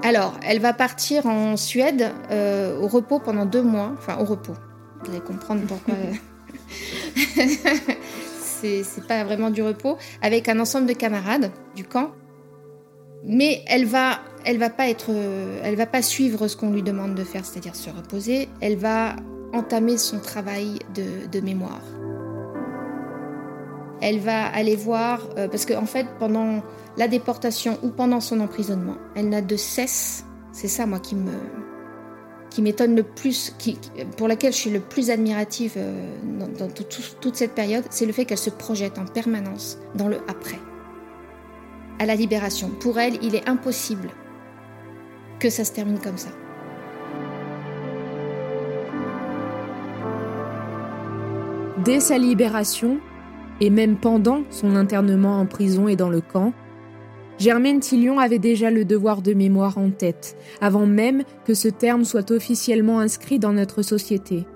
[0.02, 3.92] Alors, elle va partir en Suède euh, au repos pendant deux mois.
[3.96, 4.54] Enfin, au repos.
[5.04, 5.94] Vous allez comprendre pourquoi.
[8.60, 12.12] c'est pas vraiment du repos, avec un ensemble de camarades du camp.
[13.24, 15.10] Mais elle va, elle va pas être,
[15.62, 18.48] elle va pas suivre ce qu'on lui demande de faire, c'est-à-dire se reposer.
[18.60, 19.16] Elle va
[19.52, 21.82] entamer son travail de, mémoire.
[24.00, 26.62] Elle va aller voir, euh, parce qu'en en fait, pendant
[26.96, 31.32] la déportation ou pendant son emprisonnement, elle n'a de cesse, c'est ça moi qui me,
[32.50, 33.78] qui m'étonne le plus, qui,
[34.16, 36.10] pour laquelle je suis le plus admirative euh,
[36.58, 40.58] dans, toute cette période, c'est le fait qu'elle se projette en permanence dans le après,
[41.98, 42.70] à la libération.
[42.80, 44.10] Pour elle, il est impossible
[45.38, 46.30] que ça se termine comme ça.
[51.84, 52.98] Dès sa libération,
[53.60, 56.52] et même pendant son internement en prison et dans le camp,
[57.38, 62.04] Germaine Tillion avait déjà le devoir de mémoire en tête, avant même que ce terme
[62.04, 64.46] soit officiellement inscrit dans notre société.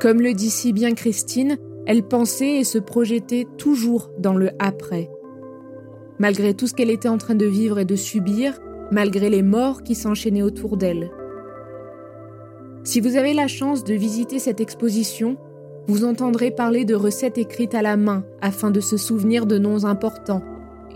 [0.00, 5.10] Comme le dit si bien Christine, elle pensait et se projetait toujours dans le après.
[6.18, 8.60] Malgré tout ce qu'elle était en train de vivre et de subir,
[8.92, 11.10] malgré les morts qui s'enchaînaient autour d'elle.
[12.84, 15.36] Si vous avez la chance de visiter cette exposition,
[15.86, 19.84] vous entendrez parler de recettes écrites à la main afin de se souvenir de noms
[19.84, 20.42] importants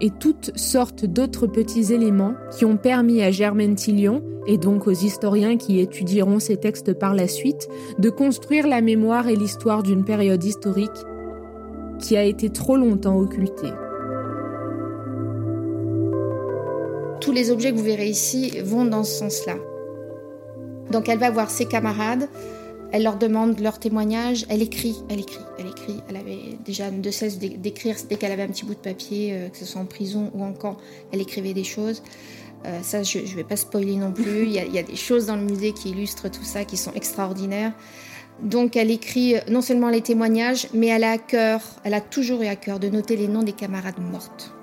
[0.01, 4.93] et toutes sortes d'autres petits éléments qui ont permis à Germaine Tillion, et donc aux
[4.93, 7.69] historiens qui étudieront ces textes par la suite,
[7.99, 10.91] de construire la mémoire et l'histoire d'une période historique
[11.99, 13.73] qui a été trop longtemps occultée.
[17.21, 19.55] Tous les objets que vous verrez ici vont dans ce sens-là.
[20.91, 22.29] Donc elle va voir ses camarades,
[22.95, 26.01] elle leur demande leur témoignage, elle écrit, elle écrit, elle écrit.
[26.09, 29.49] Elle avait déjà de cesse d'écrire dès qu'elle avait un petit bout de papier, euh,
[29.49, 30.77] que ce soit en prison ou en camp,
[31.11, 32.05] elle écrivait des choses.
[32.65, 34.45] Euh, ça, je ne vais pas spoiler non plus.
[34.45, 36.65] Il y, a, il y, a, des choses dans le musée qui illustrent tout ça,
[36.65, 37.73] qui sont extraordinaires.
[38.41, 42.43] Donc, elle écrit non seulement les témoignages, mais elle a à cœur, elle a toujours
[42.43, 44.55] eu à cœur de noter les noms des camarades mortes.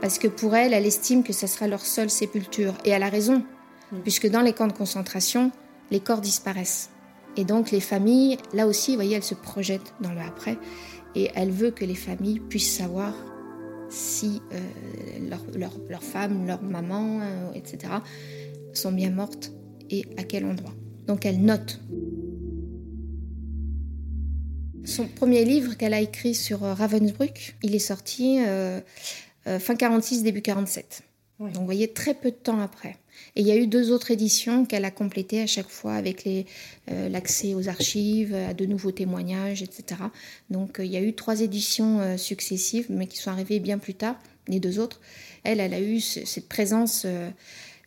[0.00, 2.72] Parce que pour elle, elle estime que ce sera leur seule sépulture.
[2.86, 3.42] Et elle a raison,
[4.02, 5.52] puisque dans les camps de concentration,
[5.90, 6.90] les corps disparaissent.
[7.36, 10.58] Et donc les familles, là aussi, vous voyez, elles se projettent dans le après.
[11.14, 13.14] Et elle veut que les familles puissent savoir
[13.88, 17.92] si euh, leurs leur, femmes, leurs mamans, euh, etc.,
[18.72, 19.52] sont bien mortes
[19.90, 20.74] et à quel endroit.
[21.06, 21.80] Donc elle note.
[24.84, 28.38] Son premier livre qu'elle a écrit sur euh, Ravensbrück, il est sorti
[29.44, 31.02] fin 46, début 47.
[31.48, 32.96] Donc vous voyez, très peu de temps après.
[33.34, 36.26] Et il y a eu deux autres éditions qu'elle a complétées à chaque fois avec
[36.26, 40.02] euh, l'accès aux archives, à de nouveaux témoignages, etc.
[40.50, 43.78] Donc euh, il y a eu trois éditions euh, successives, mais qui sont arrivées bien
[43.78, 44.16] plus tard,
[44.48, 45.00] les deux autres.
[45.44, 47.06] Elle, elle a eu cette présence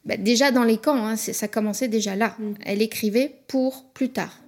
[0.05, 2.35] bah, déjà dans les camps, hein, ça commençait déjà là.
[2.39, 2.53] Mm.
[2.65, 4.42] Elle écrivait pour plus tard.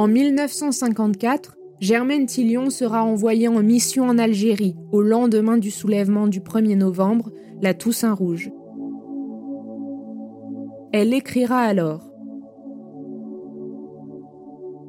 [0.00, 6.40] En 1954, Germaine Tillion sera envoyée en mission en Algérie au lendemain du soulèvement du
[6.40, 8.50] 1er novembre, la Toussaint Rouge.
[10.94, 12.10] Elle écrira alors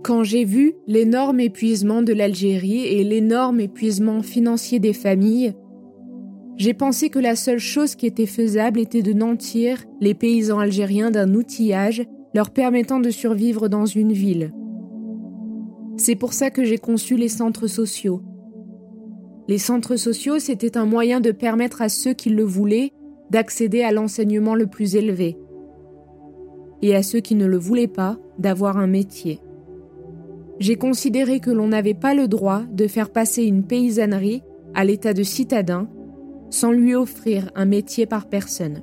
[0.02, 5.56] Quand j'ai vu l'énorme épuisement de l'Algérie et l'énorme épuisement financier des familles,
[6.56, 11.12] j'ai pensé que la seule chose qui était faisable était de nantir les paysans algériens
[11.12, 12.02] d'un outillage
[12.34, 14.54] leur permettant de survivre dans une ville
[16.01, 18.23] c'est pour ça que j'ai conçu les centres sociaux.
[19.47, 22.91] Les centres sociaux, c'était un moyen de permettre à ceux qui le voulaient
[23.29, 25.37] d'accéder à l'enseignement le plus élevé,
[26.81, 29.39] et à ceux qui ne le voulaient pas d'avoir un métier.
[30.59, 34.41] J'ai considéré que l'on n'avait pas le droit de faire passer une paysannerie
[34.73, 35.87] à l'état de citadin
[36.49, 38.81] sans lui offrir un métier par personne.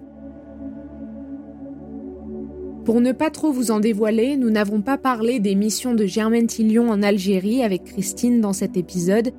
[2.89, 6.47] Pour ne pas trop vous en dévoiler, nous n'avons pas parlé des missions de Germaine
[6.47, 9.33] Tillion en Algérie avec Christine dans cet épisode,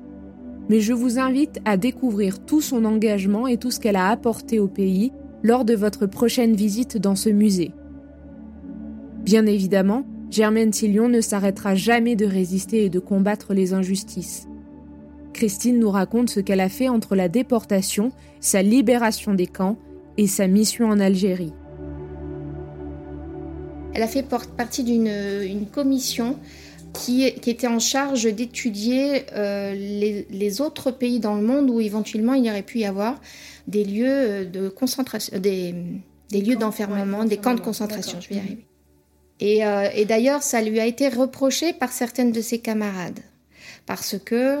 [0.68, 4.60] mais je vous invite à découvrir tout son engagement et tout ce qu'elle a apporté
[4.60, 5.10] au pays
[5.42, 7.72] lors de votre prochaine visite dans ce musée.
[9.24, 14.46] Bien évidemment, Germaine Tillion ne s'arrêtera jamais de résister et de combattre les injustices.
[15.32, 19.76] Christine nous raconte ce qu'elle a fait entre la déportation, sa libération des camps
[20.18, 21.52] et sa mission en Algérie.
[23.92, 26.36] Elle a fait partie d'une commission
[26.92, 32.44] qui, était en charge d'étudier euh, les, autres pays dans le monde où éventuellement il
[32.44, 33.20] y aurait pu y avoir
[33.66, 35.74] des lieux euh, de concentration, des,
[36.32, 38.20] lieux d'enfermement, des camps de concentration.
[38.20, 38.64] Je vais y arriver.
[39.42, 43.20] Euh, et, d'ailleurs, ça lui a été reproché par certaines de ses camarades.
[43.86, 44.60] Parce que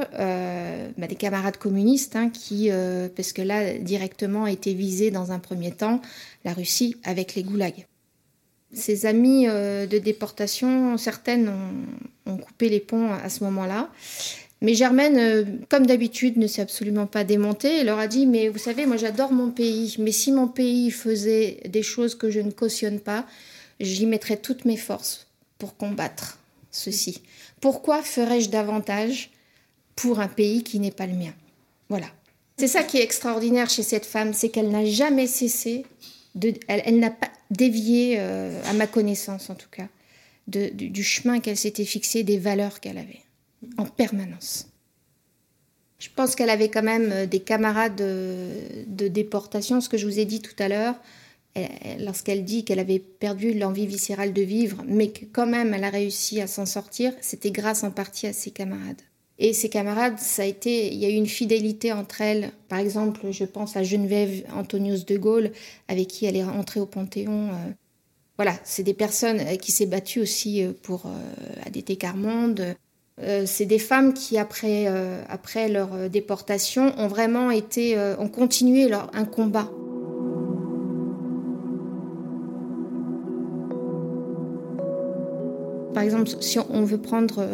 [0.98, 2.68] bah, des camarades communistes, hein, qui,
[3.14, 6.00] parce que là, directement a été visé dans un premier temps
[6.44, 7.86] la Russie avec les goulags.
[8.72, 11.48] Ses amies euh, de déportation, certaines
[12.26, 13.90] ont, coupé les ponts à ce moment-là.
[14.62, 17.78] Mais Germaine, euh, comme d'habitude, ne s'est absolument pas démontée.
[17.78, 20.90] Elle leur a dit, mais vous savez, moi j'adore mon pays, mais si mon pays
[20.90, 23.26] faisait des choses que je ne cautionne pas,
[23.80, 25.26] j'y mettrais toutes mes forces
[25.58, 26.38] pour combattre
[26.70, 27.22] ceci.
[27.60, 29.30] Pourquoi ferais-je davantage
[29.96, 31.32] pour un pays qui n'est pas le mien?
[31.88, 32.06] Voilà.
[32.58, 35.86] C'est ça qui est extraordinaire chez cette femme, c'est qu'elle n'a jamais cessé
[36.34, 39.88] de, elle n'a pas, dévié, euh, à ma connaissance en tout cas,
[40.46, 43.22] du, chemin qu'elle s'était fixé, des valeurs qu'elle avait,
[43.76, 44.68] en permanence.
[45.98, 50.18] Je pense qu'elle avait quand même euh, des camarades de, déportation, ce que je vous
[50.18, 50.94] ai dit tout à l'heure,
[51.98, 55.90] lorsqu'elle dit qu'elle avait perdu l'envie viscérale de vivre, mais que quand même elle a
[55.90, 59.02] réussi à s'en sortir, c'était grâce en partie à ses camarades.
[59.42, 62.52] Et ses camarades, ça a été, il y a eu une fidélité entre elles.
[62.68, 65.50] Par exemple, je pense à Geneviève Antonius de Gaulle,
[65.88, 67.48] avec qui elle est entrée au Panthéon.
[67.48, 67.72] Euh.
[68.36, 71.04] Voilà, c'est des personnes euh, qui s'est battues aussi euh, pour
[71.66, 72.76] ADT Carmonde.
[73.44, 74.86] C'est des femmes qui, après,
[75.28, 79.70] après leur déportation, ont vraiment été, ont continué leur, un combat.
[85.92, 87.46] Par exemple, si on veut prendre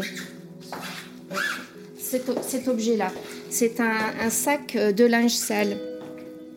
[2.06, 3.12] cet, objet-là,
[3.50, 5.76] c'est un, sac de linge sale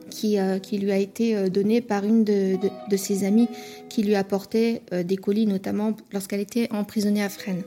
[0.10, 2.58] qui, qui, lui a été donné par une de,
[2.90, 3.50] de ses amies
[3.90, 7.64] qui lui apportait des colis, notamment lorsqu'elle était emprisonnée à Fresnes.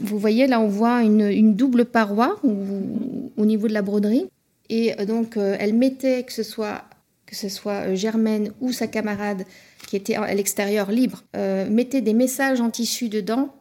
[0.00, 4.26] Vous voyez, là, on voit une, double paroi au niveau de la broderie.
[4.68, 6.84] Et euh, donc, euh, elle mettait, que ce soit,
[7.26, 9.44] que ce soit euh, Germaine ou sa camarade,
[9.86, 11.22] qui était à l'extérieur libre,
[11.70, 13.54] mettait des messages en tissu dedans.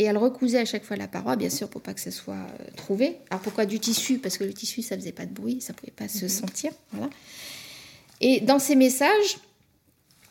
[0.00, 2.46] Et elle recousait à chaque fois la paroi, bien sûr, pour pas que ça soit
[2.76, 3.16] trouvé.
[3.30, 4.18] Alors pourquoi du tissu?
[4.18, 6.28] Parce que le tissu, ça faisait pas de bruit, ça pouvait pas se mhm.
[6.28, 6.70] sentir.
[6.92, 7.10] Voilà.
[8.20, 9.38] Et dans ces messages,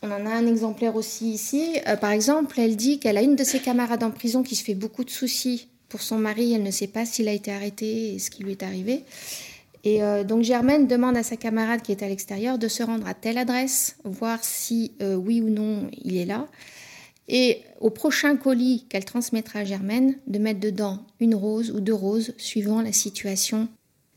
[0.00, 1.76] on en a un exemplaire aussi ici.
[1.86, 4.64] Euh, par exemple, elle dit qu'elle a une de ses camarades en prison qui se
[4.64, 6.54] fait beaucoup de soucis pour son mari.
[6.54, 9.04] Elle ne sait pas s'il a été arrêté et ce qui lui est arrivé.
[9.84, 13.06] Et euh, donc Germaine demande à sa camarade qui est à l'extérieur de se rendre
[13.06, 16.48] à telle adresse, voir si euh, oui ou non il est là.
[17.28, 21.94] Et au prochain colis qu'elle transmettra à Germaine, de mettre dedans une rose ou deux
[21.94, 23.68] roses, suivant la situation.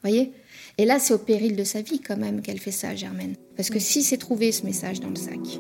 [0.02, 0.32] Voyez?
[0.78, 3.36] Et là, c'est au péril de sa vie quand même qu'elle fait ça à Germaine.
[3.58, 5.60] Parce que si c'est trouvé ce message dans le sac.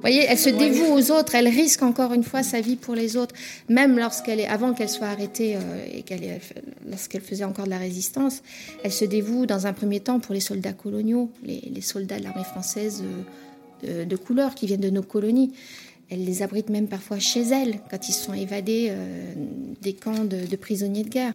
[0.00, 3.18] Voyez, elle se dévoue aux autres, elle risque encore une fois sa vie pour les
[3.18, 3.34] autres,
[3.68, 6.40] même lorsqu'elle est, avant qu'elle soit arrêtée euh, et qu'elle
[6.88, 8.42] lorsqu'elle faisait encore de la résistance,
[8.82, 12.44] elle se dévoue dans un premier temps pour les soldats coloniaux, les, soldats de l'armée
[12.44, 13.22] française euh,
[13.82, 15.52] de, couleur qui viennent de nos colonies.
[16.10, 19.32] Elle les abrite même parfois chez elle quand ils sont évadés euh,
[19.80, 21.32] des camps de prisonniers de guerre.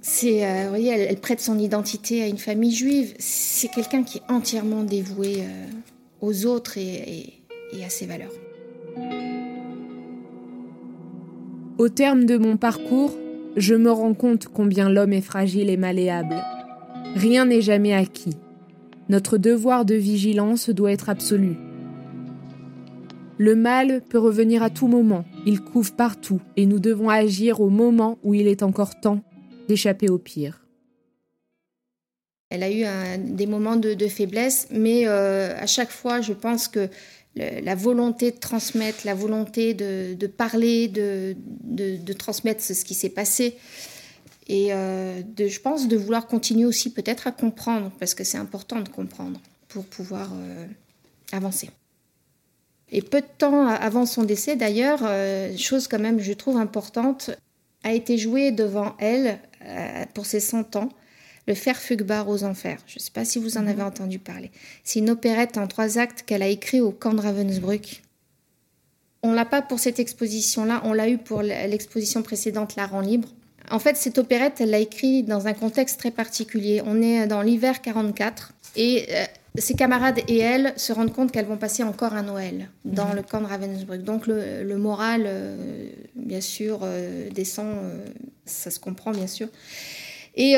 [0.00, 3.14] C'est, euh, voyez, elle, prête son identité à une famille juive.
[3.18, 5.66] C'est quelqu'un qui est entièrement dévoué euh,
[6.20, 7.34] aux autres et,
[7.84, 8.32] à ses valeurs.
[11.78, 13.16] Au terme de mon parcours,
[13.56, 16.36] je me rends compte combien l'homme est fragile et malléable.
[17.14, 18.36] Rien n'est jamais acquis.
[19.08, 21.56] Notre devoir de vigilance doit être absolu.
[23.40, 27.70] Le mal peut revenir à tout moment, il couve partout, et nous devons agir au
[27.70, 29.22] moment où il est encore temps
[29.68, 30.66] d'échapper au pire.
[32.50, 32.84] Elle a eu
[33.18, 36.88] des moments de, faiblesse, mais euh, à chaque fois, je pense que
[37.36, 43.56] la volonté de transmettre, la volonté de, parler, de, de, transmettre ce qui s'est passé,
[44.48, 48.80] et euh, je pense de vouloir continuer aussi peut-être à comprendre, parce que c'est important
[48.80, 50.66] de comprendre pour pouvoir euh,
[51.30, 51.70] avancer.
[52.90, 55.00] Et peu de temps avant son décès, d'ailleurs,
[55.58, 57.30] chose quand même, je trouve importante,
[57.84, 60.88] a été joué devant elle euh, pour ses 100 ans,
[61.46, 62.78] le Fer Fugbar aux Enfers.
[62.86, 63.68] Je ne sais pas si vous en mhm.
[63.68, 64.50] avez entendu parler.
[64.84, 68.02] C'est une opérette en trois actes qu'elle a écrit au camp de Ravensbrück.
[69.22, 73.28] On l'a pas pour cette exposition-là, on l'a eu pour l'exposition précédente, La Rend libre.
[73.70, 76.80] En fait, cette opérette, elle l'a écrite dans un contexte très particulier.
[76.86, 79.24] On est dans l'hiver 44 et euh,
[79.56, 83.16] ses camarades et elle se rendent compte qu'elles vont passer encore un Noël dans mhm.
[83.16, 84.02] le camp de Ravensbrück.
[84.02, 88.04] Donc le, moral, euh, bien sûr, euh, descend, euh,
[88.44, 89.48] ça se comprend bien sûr.
[90.36, 90.52] Et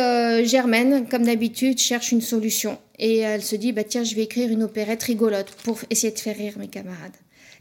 [0.45, 2.77] Germaine, comme d'habitude, cherche une solution.
[2.99, 6.19] Et elle se dit, bah, tiens, je vais écrire une opérette rigolote pour essayer de
[6.19, 7.17] faire rire mes camarades.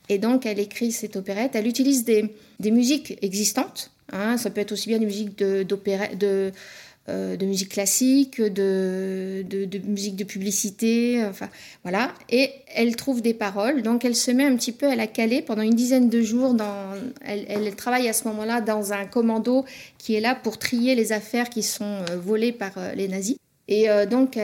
[0.10, 1.52] Et donc elle écrit cette opérette.
[1.54, 3.92] Elle utilise des, musiques existantes.
[4.12, 4.38] Hein.
[4.38, 6.52] ça peut être aussi bien des musiques d'opérette, de
[7.10, 11.50] de musique classique, de, de, musique de publicité, enfin
[11.84, 12.14] voilà.
[12.30, 15.42] Et elle trouve des paroles, donc elle se met un petit peu à la caler
[15.42, 16.54] pendant une dizaine de jours.
[16.54, 16.94] Dans,
[17.26, 19.66] elle, travaille à ce moment-là dans un commando
[19.98, 23.38] qui est là pour trier les affaires qui sont euh, volées par euh, les nazis.
[23.72, 24.36] Et donc,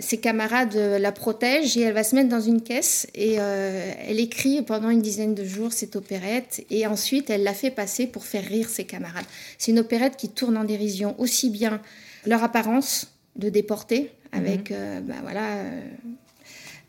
[0.00, 4.62] ses camarades la protègent et elle va se mettre dans une caisse et elle écrit
[4.62, 8.44] pendant une dizaine de jours cette opérette et ensuite elle la fait passer pour faire
[8.44, 9.24] rire ses camarades.
[9.58, 11.80] C'est une opérette qui tourne en dérision aussi bien
[12.24, 14.76] leur apparence de déportés avec mhm.
[14.78, 15.80] euh, bah, voilà, euh,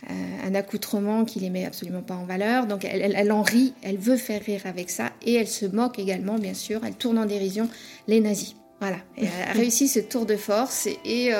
[0.09, 2.65] euh, un accoutrement qui les met absolument pas en valeur.
[2.67, 6.37] Donc elle, en rit, elle veut faire rire avec ça et elle se moque également,
[6.37, 7.69] bien sûr, elle tourne en dérision
[8.07, 8.55] les nazis.
[8.79, 11.31] Voilà, elle a réussi ce tour de force et,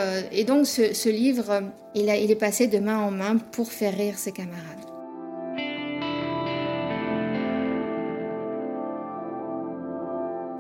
[0.48, 1.64] donc ce, livre,
[1.94, 4.84] il, a, il est passé de main en main pour faire rire ses camarades.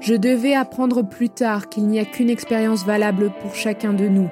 [0.04, 4.30] Je devais apprendre plus tard qu'il n'y a qu'une expérience valable pour chacun de nous,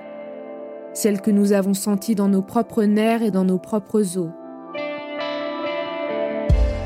[0.94, 4.32] celle que nous avons sentie dans nos propres nerfs et dans nos propres os.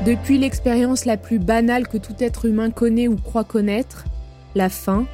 [0.06, 4.04] Depuis l'expérience la plus banale que tout être humain connaît ou croit connaître,
[4.54, 5.08] la faim,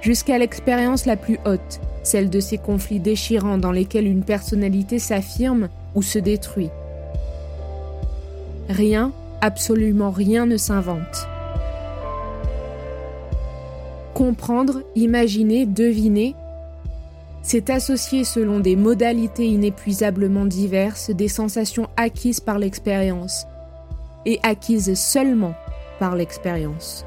[0.00, 5.68] jusqu'à l'expérience la plus haute, celle de ces conflits déchirants dans lesquels une personnalité s'affirme
[5.94, 6.70] ou se détruit.
[8.68, 11.26] Rien, absolument rien ne s'invente.
[14.20, 16.34] comprendre, imaginer, deviner,
[17.42, 23.46] c'est associer selon des modalités inépuisablement diverses des sensations acquises par l'expérience
[24.26, 25.54] et acquises seulement
[25.98, 27.06] par l'expérience.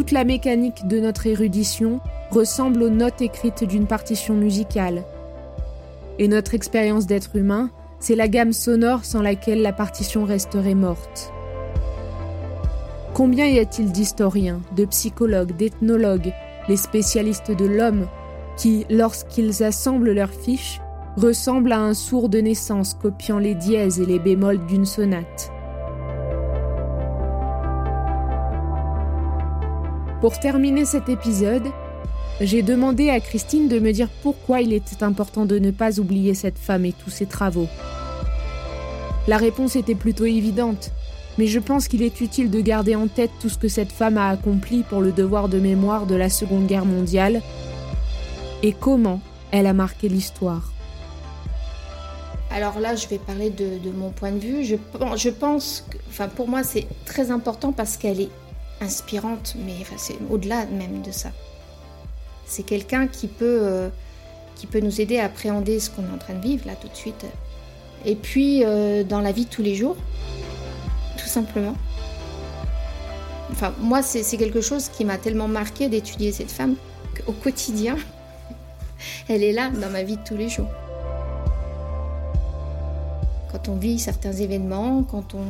[0.00, 5.04] Toute la mécanique de notre érudition ressemble aux notes écrites d'une partition musicale.
[6.18, 11.30] Et notre expérience d'être humain, c'est la gamme sonore sans laquelle la partition resterait morte.
[13.12, 16.32] Combien y a-t-il d'historiens, de psychologues, d'ethnologues,
[16.66, 18.06] les spécialistes de l'homme,
[18.56, 20.80] qui, lorsqu'ils assemblent leurs fiches,
[21.18, 25.52] ressemblent à un sourd de naissance copiant les dièses et les bémols d'une sonate?
[30.20, 31.66] Pour terminer cet épisode,
[32.42, 36.34] j'ai demandé à Christine de me dire pourquoi il était important de ne pas oublier
[36.34, 37.68] cette femme et tous ses travaux.
[39.26, 40.90] La réponse était plutôt évidente,
[41.38, 44.18] mais je pense qu'il est utile de garder en tête tout ce que cette femme
[44.18, 47.40] a accompli pour le devoir de mémoire de la Seconde Guerre mondiale
[48.62, 50.70] et comment elle a marqué l'histoire.
[52.50, 54.64] Alors là, je vais parler de, mon point de vue.
[54.64, 58.30] Je, pense, que, enfin pour moi, c'est très important parce qu'elle est
[58.80, 61.30] inspirante, mais c'est au-delà même de ça.
[62.46, 63.88] C'est quelqu'un qui peut, euh,
[64.56, 66.88] qui peut nous aider à appréhender ce qu'on est en train de vivre là tout
[66.88, 67.24] de suite.
[68.04, 69.96] Et puis euh, dans la vie de tous les jours,
[71.16, 71.76] tout simplement.
[73.52, 76.76] Enfin, moi, c'est quelque chose qui m'a tellement marqué d'étudier cette femme
[77.16, 77.96] qu'au quotidien,
[79.28, 80.70] elle est là dans ma vie de tous les jours.
[83.50, 85.44] Quand on vit certains événements, quand on,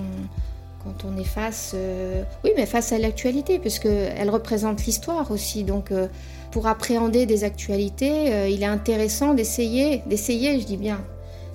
[0.82, 5.64] quand on est face, euh, oui, mais face à l'actualité, puisqu'elle représente l'histoire aussi.
[5.64, 6.08] Donc, euh,
[6.52, 11.04] pour appréhender des actualités, euh, il est intéressant d'essayer, d'essayer, je dis bien,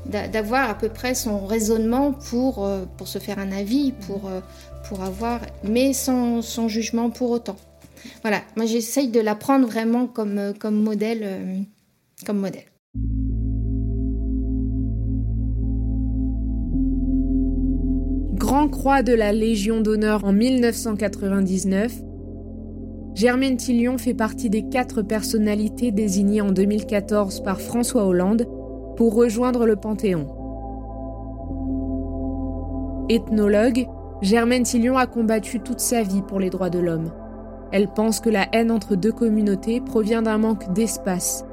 [0.06, 4.30] d'avoir à peu près son raisonnement pour, pour se faire un avis, pour,
[4.88, 7.56] pour avoir, mais sans, sans jugement pour autant.
[8.22, 11.66] Voilà, moi j'essaye de la prendre vraiment comme, comme modèle.
[12.24, 12.66] comme modèle.
[18.46, 21.92] Grand Croix de la Légion d'honneur en 1999,
[23.16, 28.46] Germaine Tillion fait partie des quatre personnalités désignées en 2014 par François Hollande
[28.98, 30.28] pour rejoindre le Panthéon.
[33.10, 33.88] Ethnologue,
[34.22, 37.12] Germaine Tillion a combattu toute sa vie pour les droits de l'homme.
[37.72, 41.44] Elle pense que la haine entre deux communautés provient d'un manque d'espace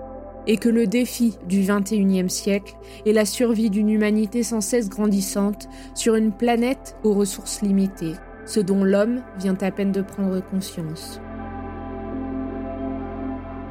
[0.47, 2.77] et que le défi du XXIe siècle
[3.07, 8.15] est la survie d'une humanité sans cesse grandissante sur une planète aux ressources limitées,
[8.47, 11.21] ce dont l'homme vient à peine de prendre conscience.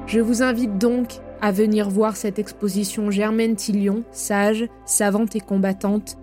[0.08, 6.18] Je vous invite donc à venir voir cette exposition Germaine Tillion, sage, savante et combattante,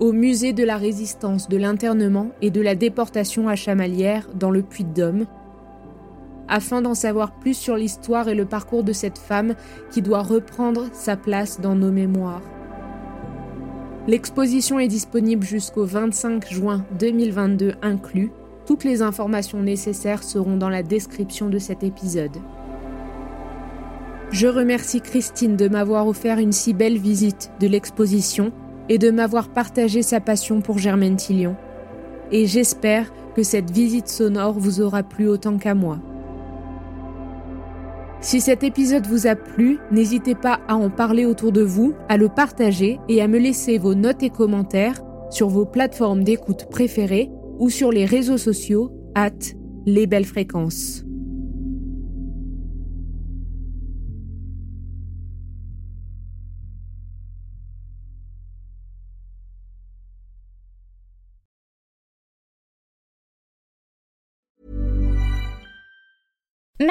[0.00, 4.62] au musée de la résistance, de l'internement et de la déportation à Chamalières dans le
[4.62, 5.26] Puy-de-Dôme,
[6.50, 9.54] afin d'en savoir plus sur l'histoire et le parcours de cette femme
[9.90, 12.42] qui doit reprendre sa place dans nos mémoires.
[14.06, 18.32] L'exposition est disponible jusqu'au 25 juin 2022 inclus.
[18.66, 22.36] Toutes les informations nécessaires seront dans la description de cet épisode.
[24.30, 28.52] Je remercie Christine de m'avoir offert une si belle visite de l'exposition
[28.88, 31.56] et de m'avoir partagé sa passion pour Germaine Tillion.
[32.32, 35.98] Et j'espère que cette visite sonore vous aura plu autant qu'à moi.
[38.22, 42.18] Si cet épisode vous a plu, n'hésitez pas à en parler autour de vous, à
[42.18, 45.00] le partager et à me laisser vos notes et commentaires
[45.30, 49.30] sur vos plateformes d'écoute préférées ou sur les réseaux sociaux at
[49.86, 51.04] les belles fréquences.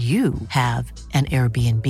[0.00, 1.86] you have an Airbnb.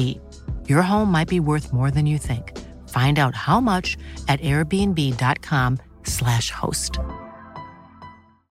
[0.69, 2.59] Your home might be worth more than you think.
[2.89, 3.97] Find out how much
[4.27, 6.99] at airbnb.com/slash host.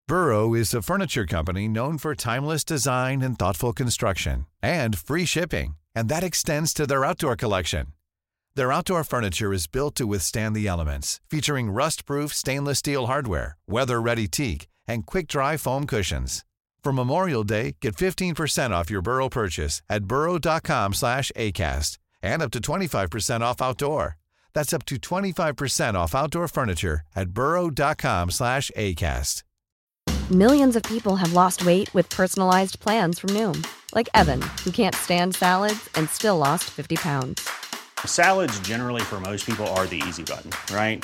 [0.07, 5.75] Burrow is a furniture company known for timeless design and thoughtful construction and free shipping,
[5.93, 7.87] and that extends to their outdoor collection.
[8.55, 14.27] Their outdoor furniture is built to withstand the elements, featuring rust-proof stainless steel hardware, weather-ready
[14.27, 16.45] teak, and quick-dry foam cushions.
[16.83, 22.51] For Memorial Day, get 15% off your Burrow purchase at burrow.com slash ACAST and up
[22.51, 24.17] to 25% off outdoor.
[24.53, 29.43] That's up to 25% off outdoor furniture at burrow.com slash ACAST.
[30.31, 33.65] Millions of people have lost weight with personalized plans from Noom,
[33.95, 37.47] like Evan, who can't stand salads and still lost 50 pounds.
[38.05, 41.03] Salads, generally, for most people, are the easy button, right?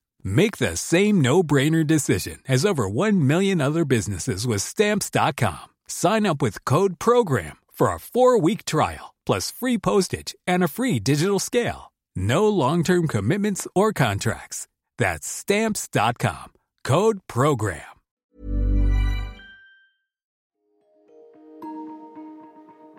[0.23, 5.69] Make the same no-brainer decision as over 1 million other businesses with stamps.com.
[5.87, 10.99] Sign up with code program for a 4-week trial plus free postage and a free
[10.99, 11.91] digital scale.
[12.15, 14.67] No long-term commitments or contracts.
[14.97, 16.53] That's stamps.com.
[16.83, 17.81] Code program.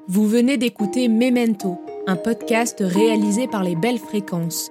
[0.09, 4.71] Vous venez d'écouter Memento, un podcast réalisé par les Belles Fréquences.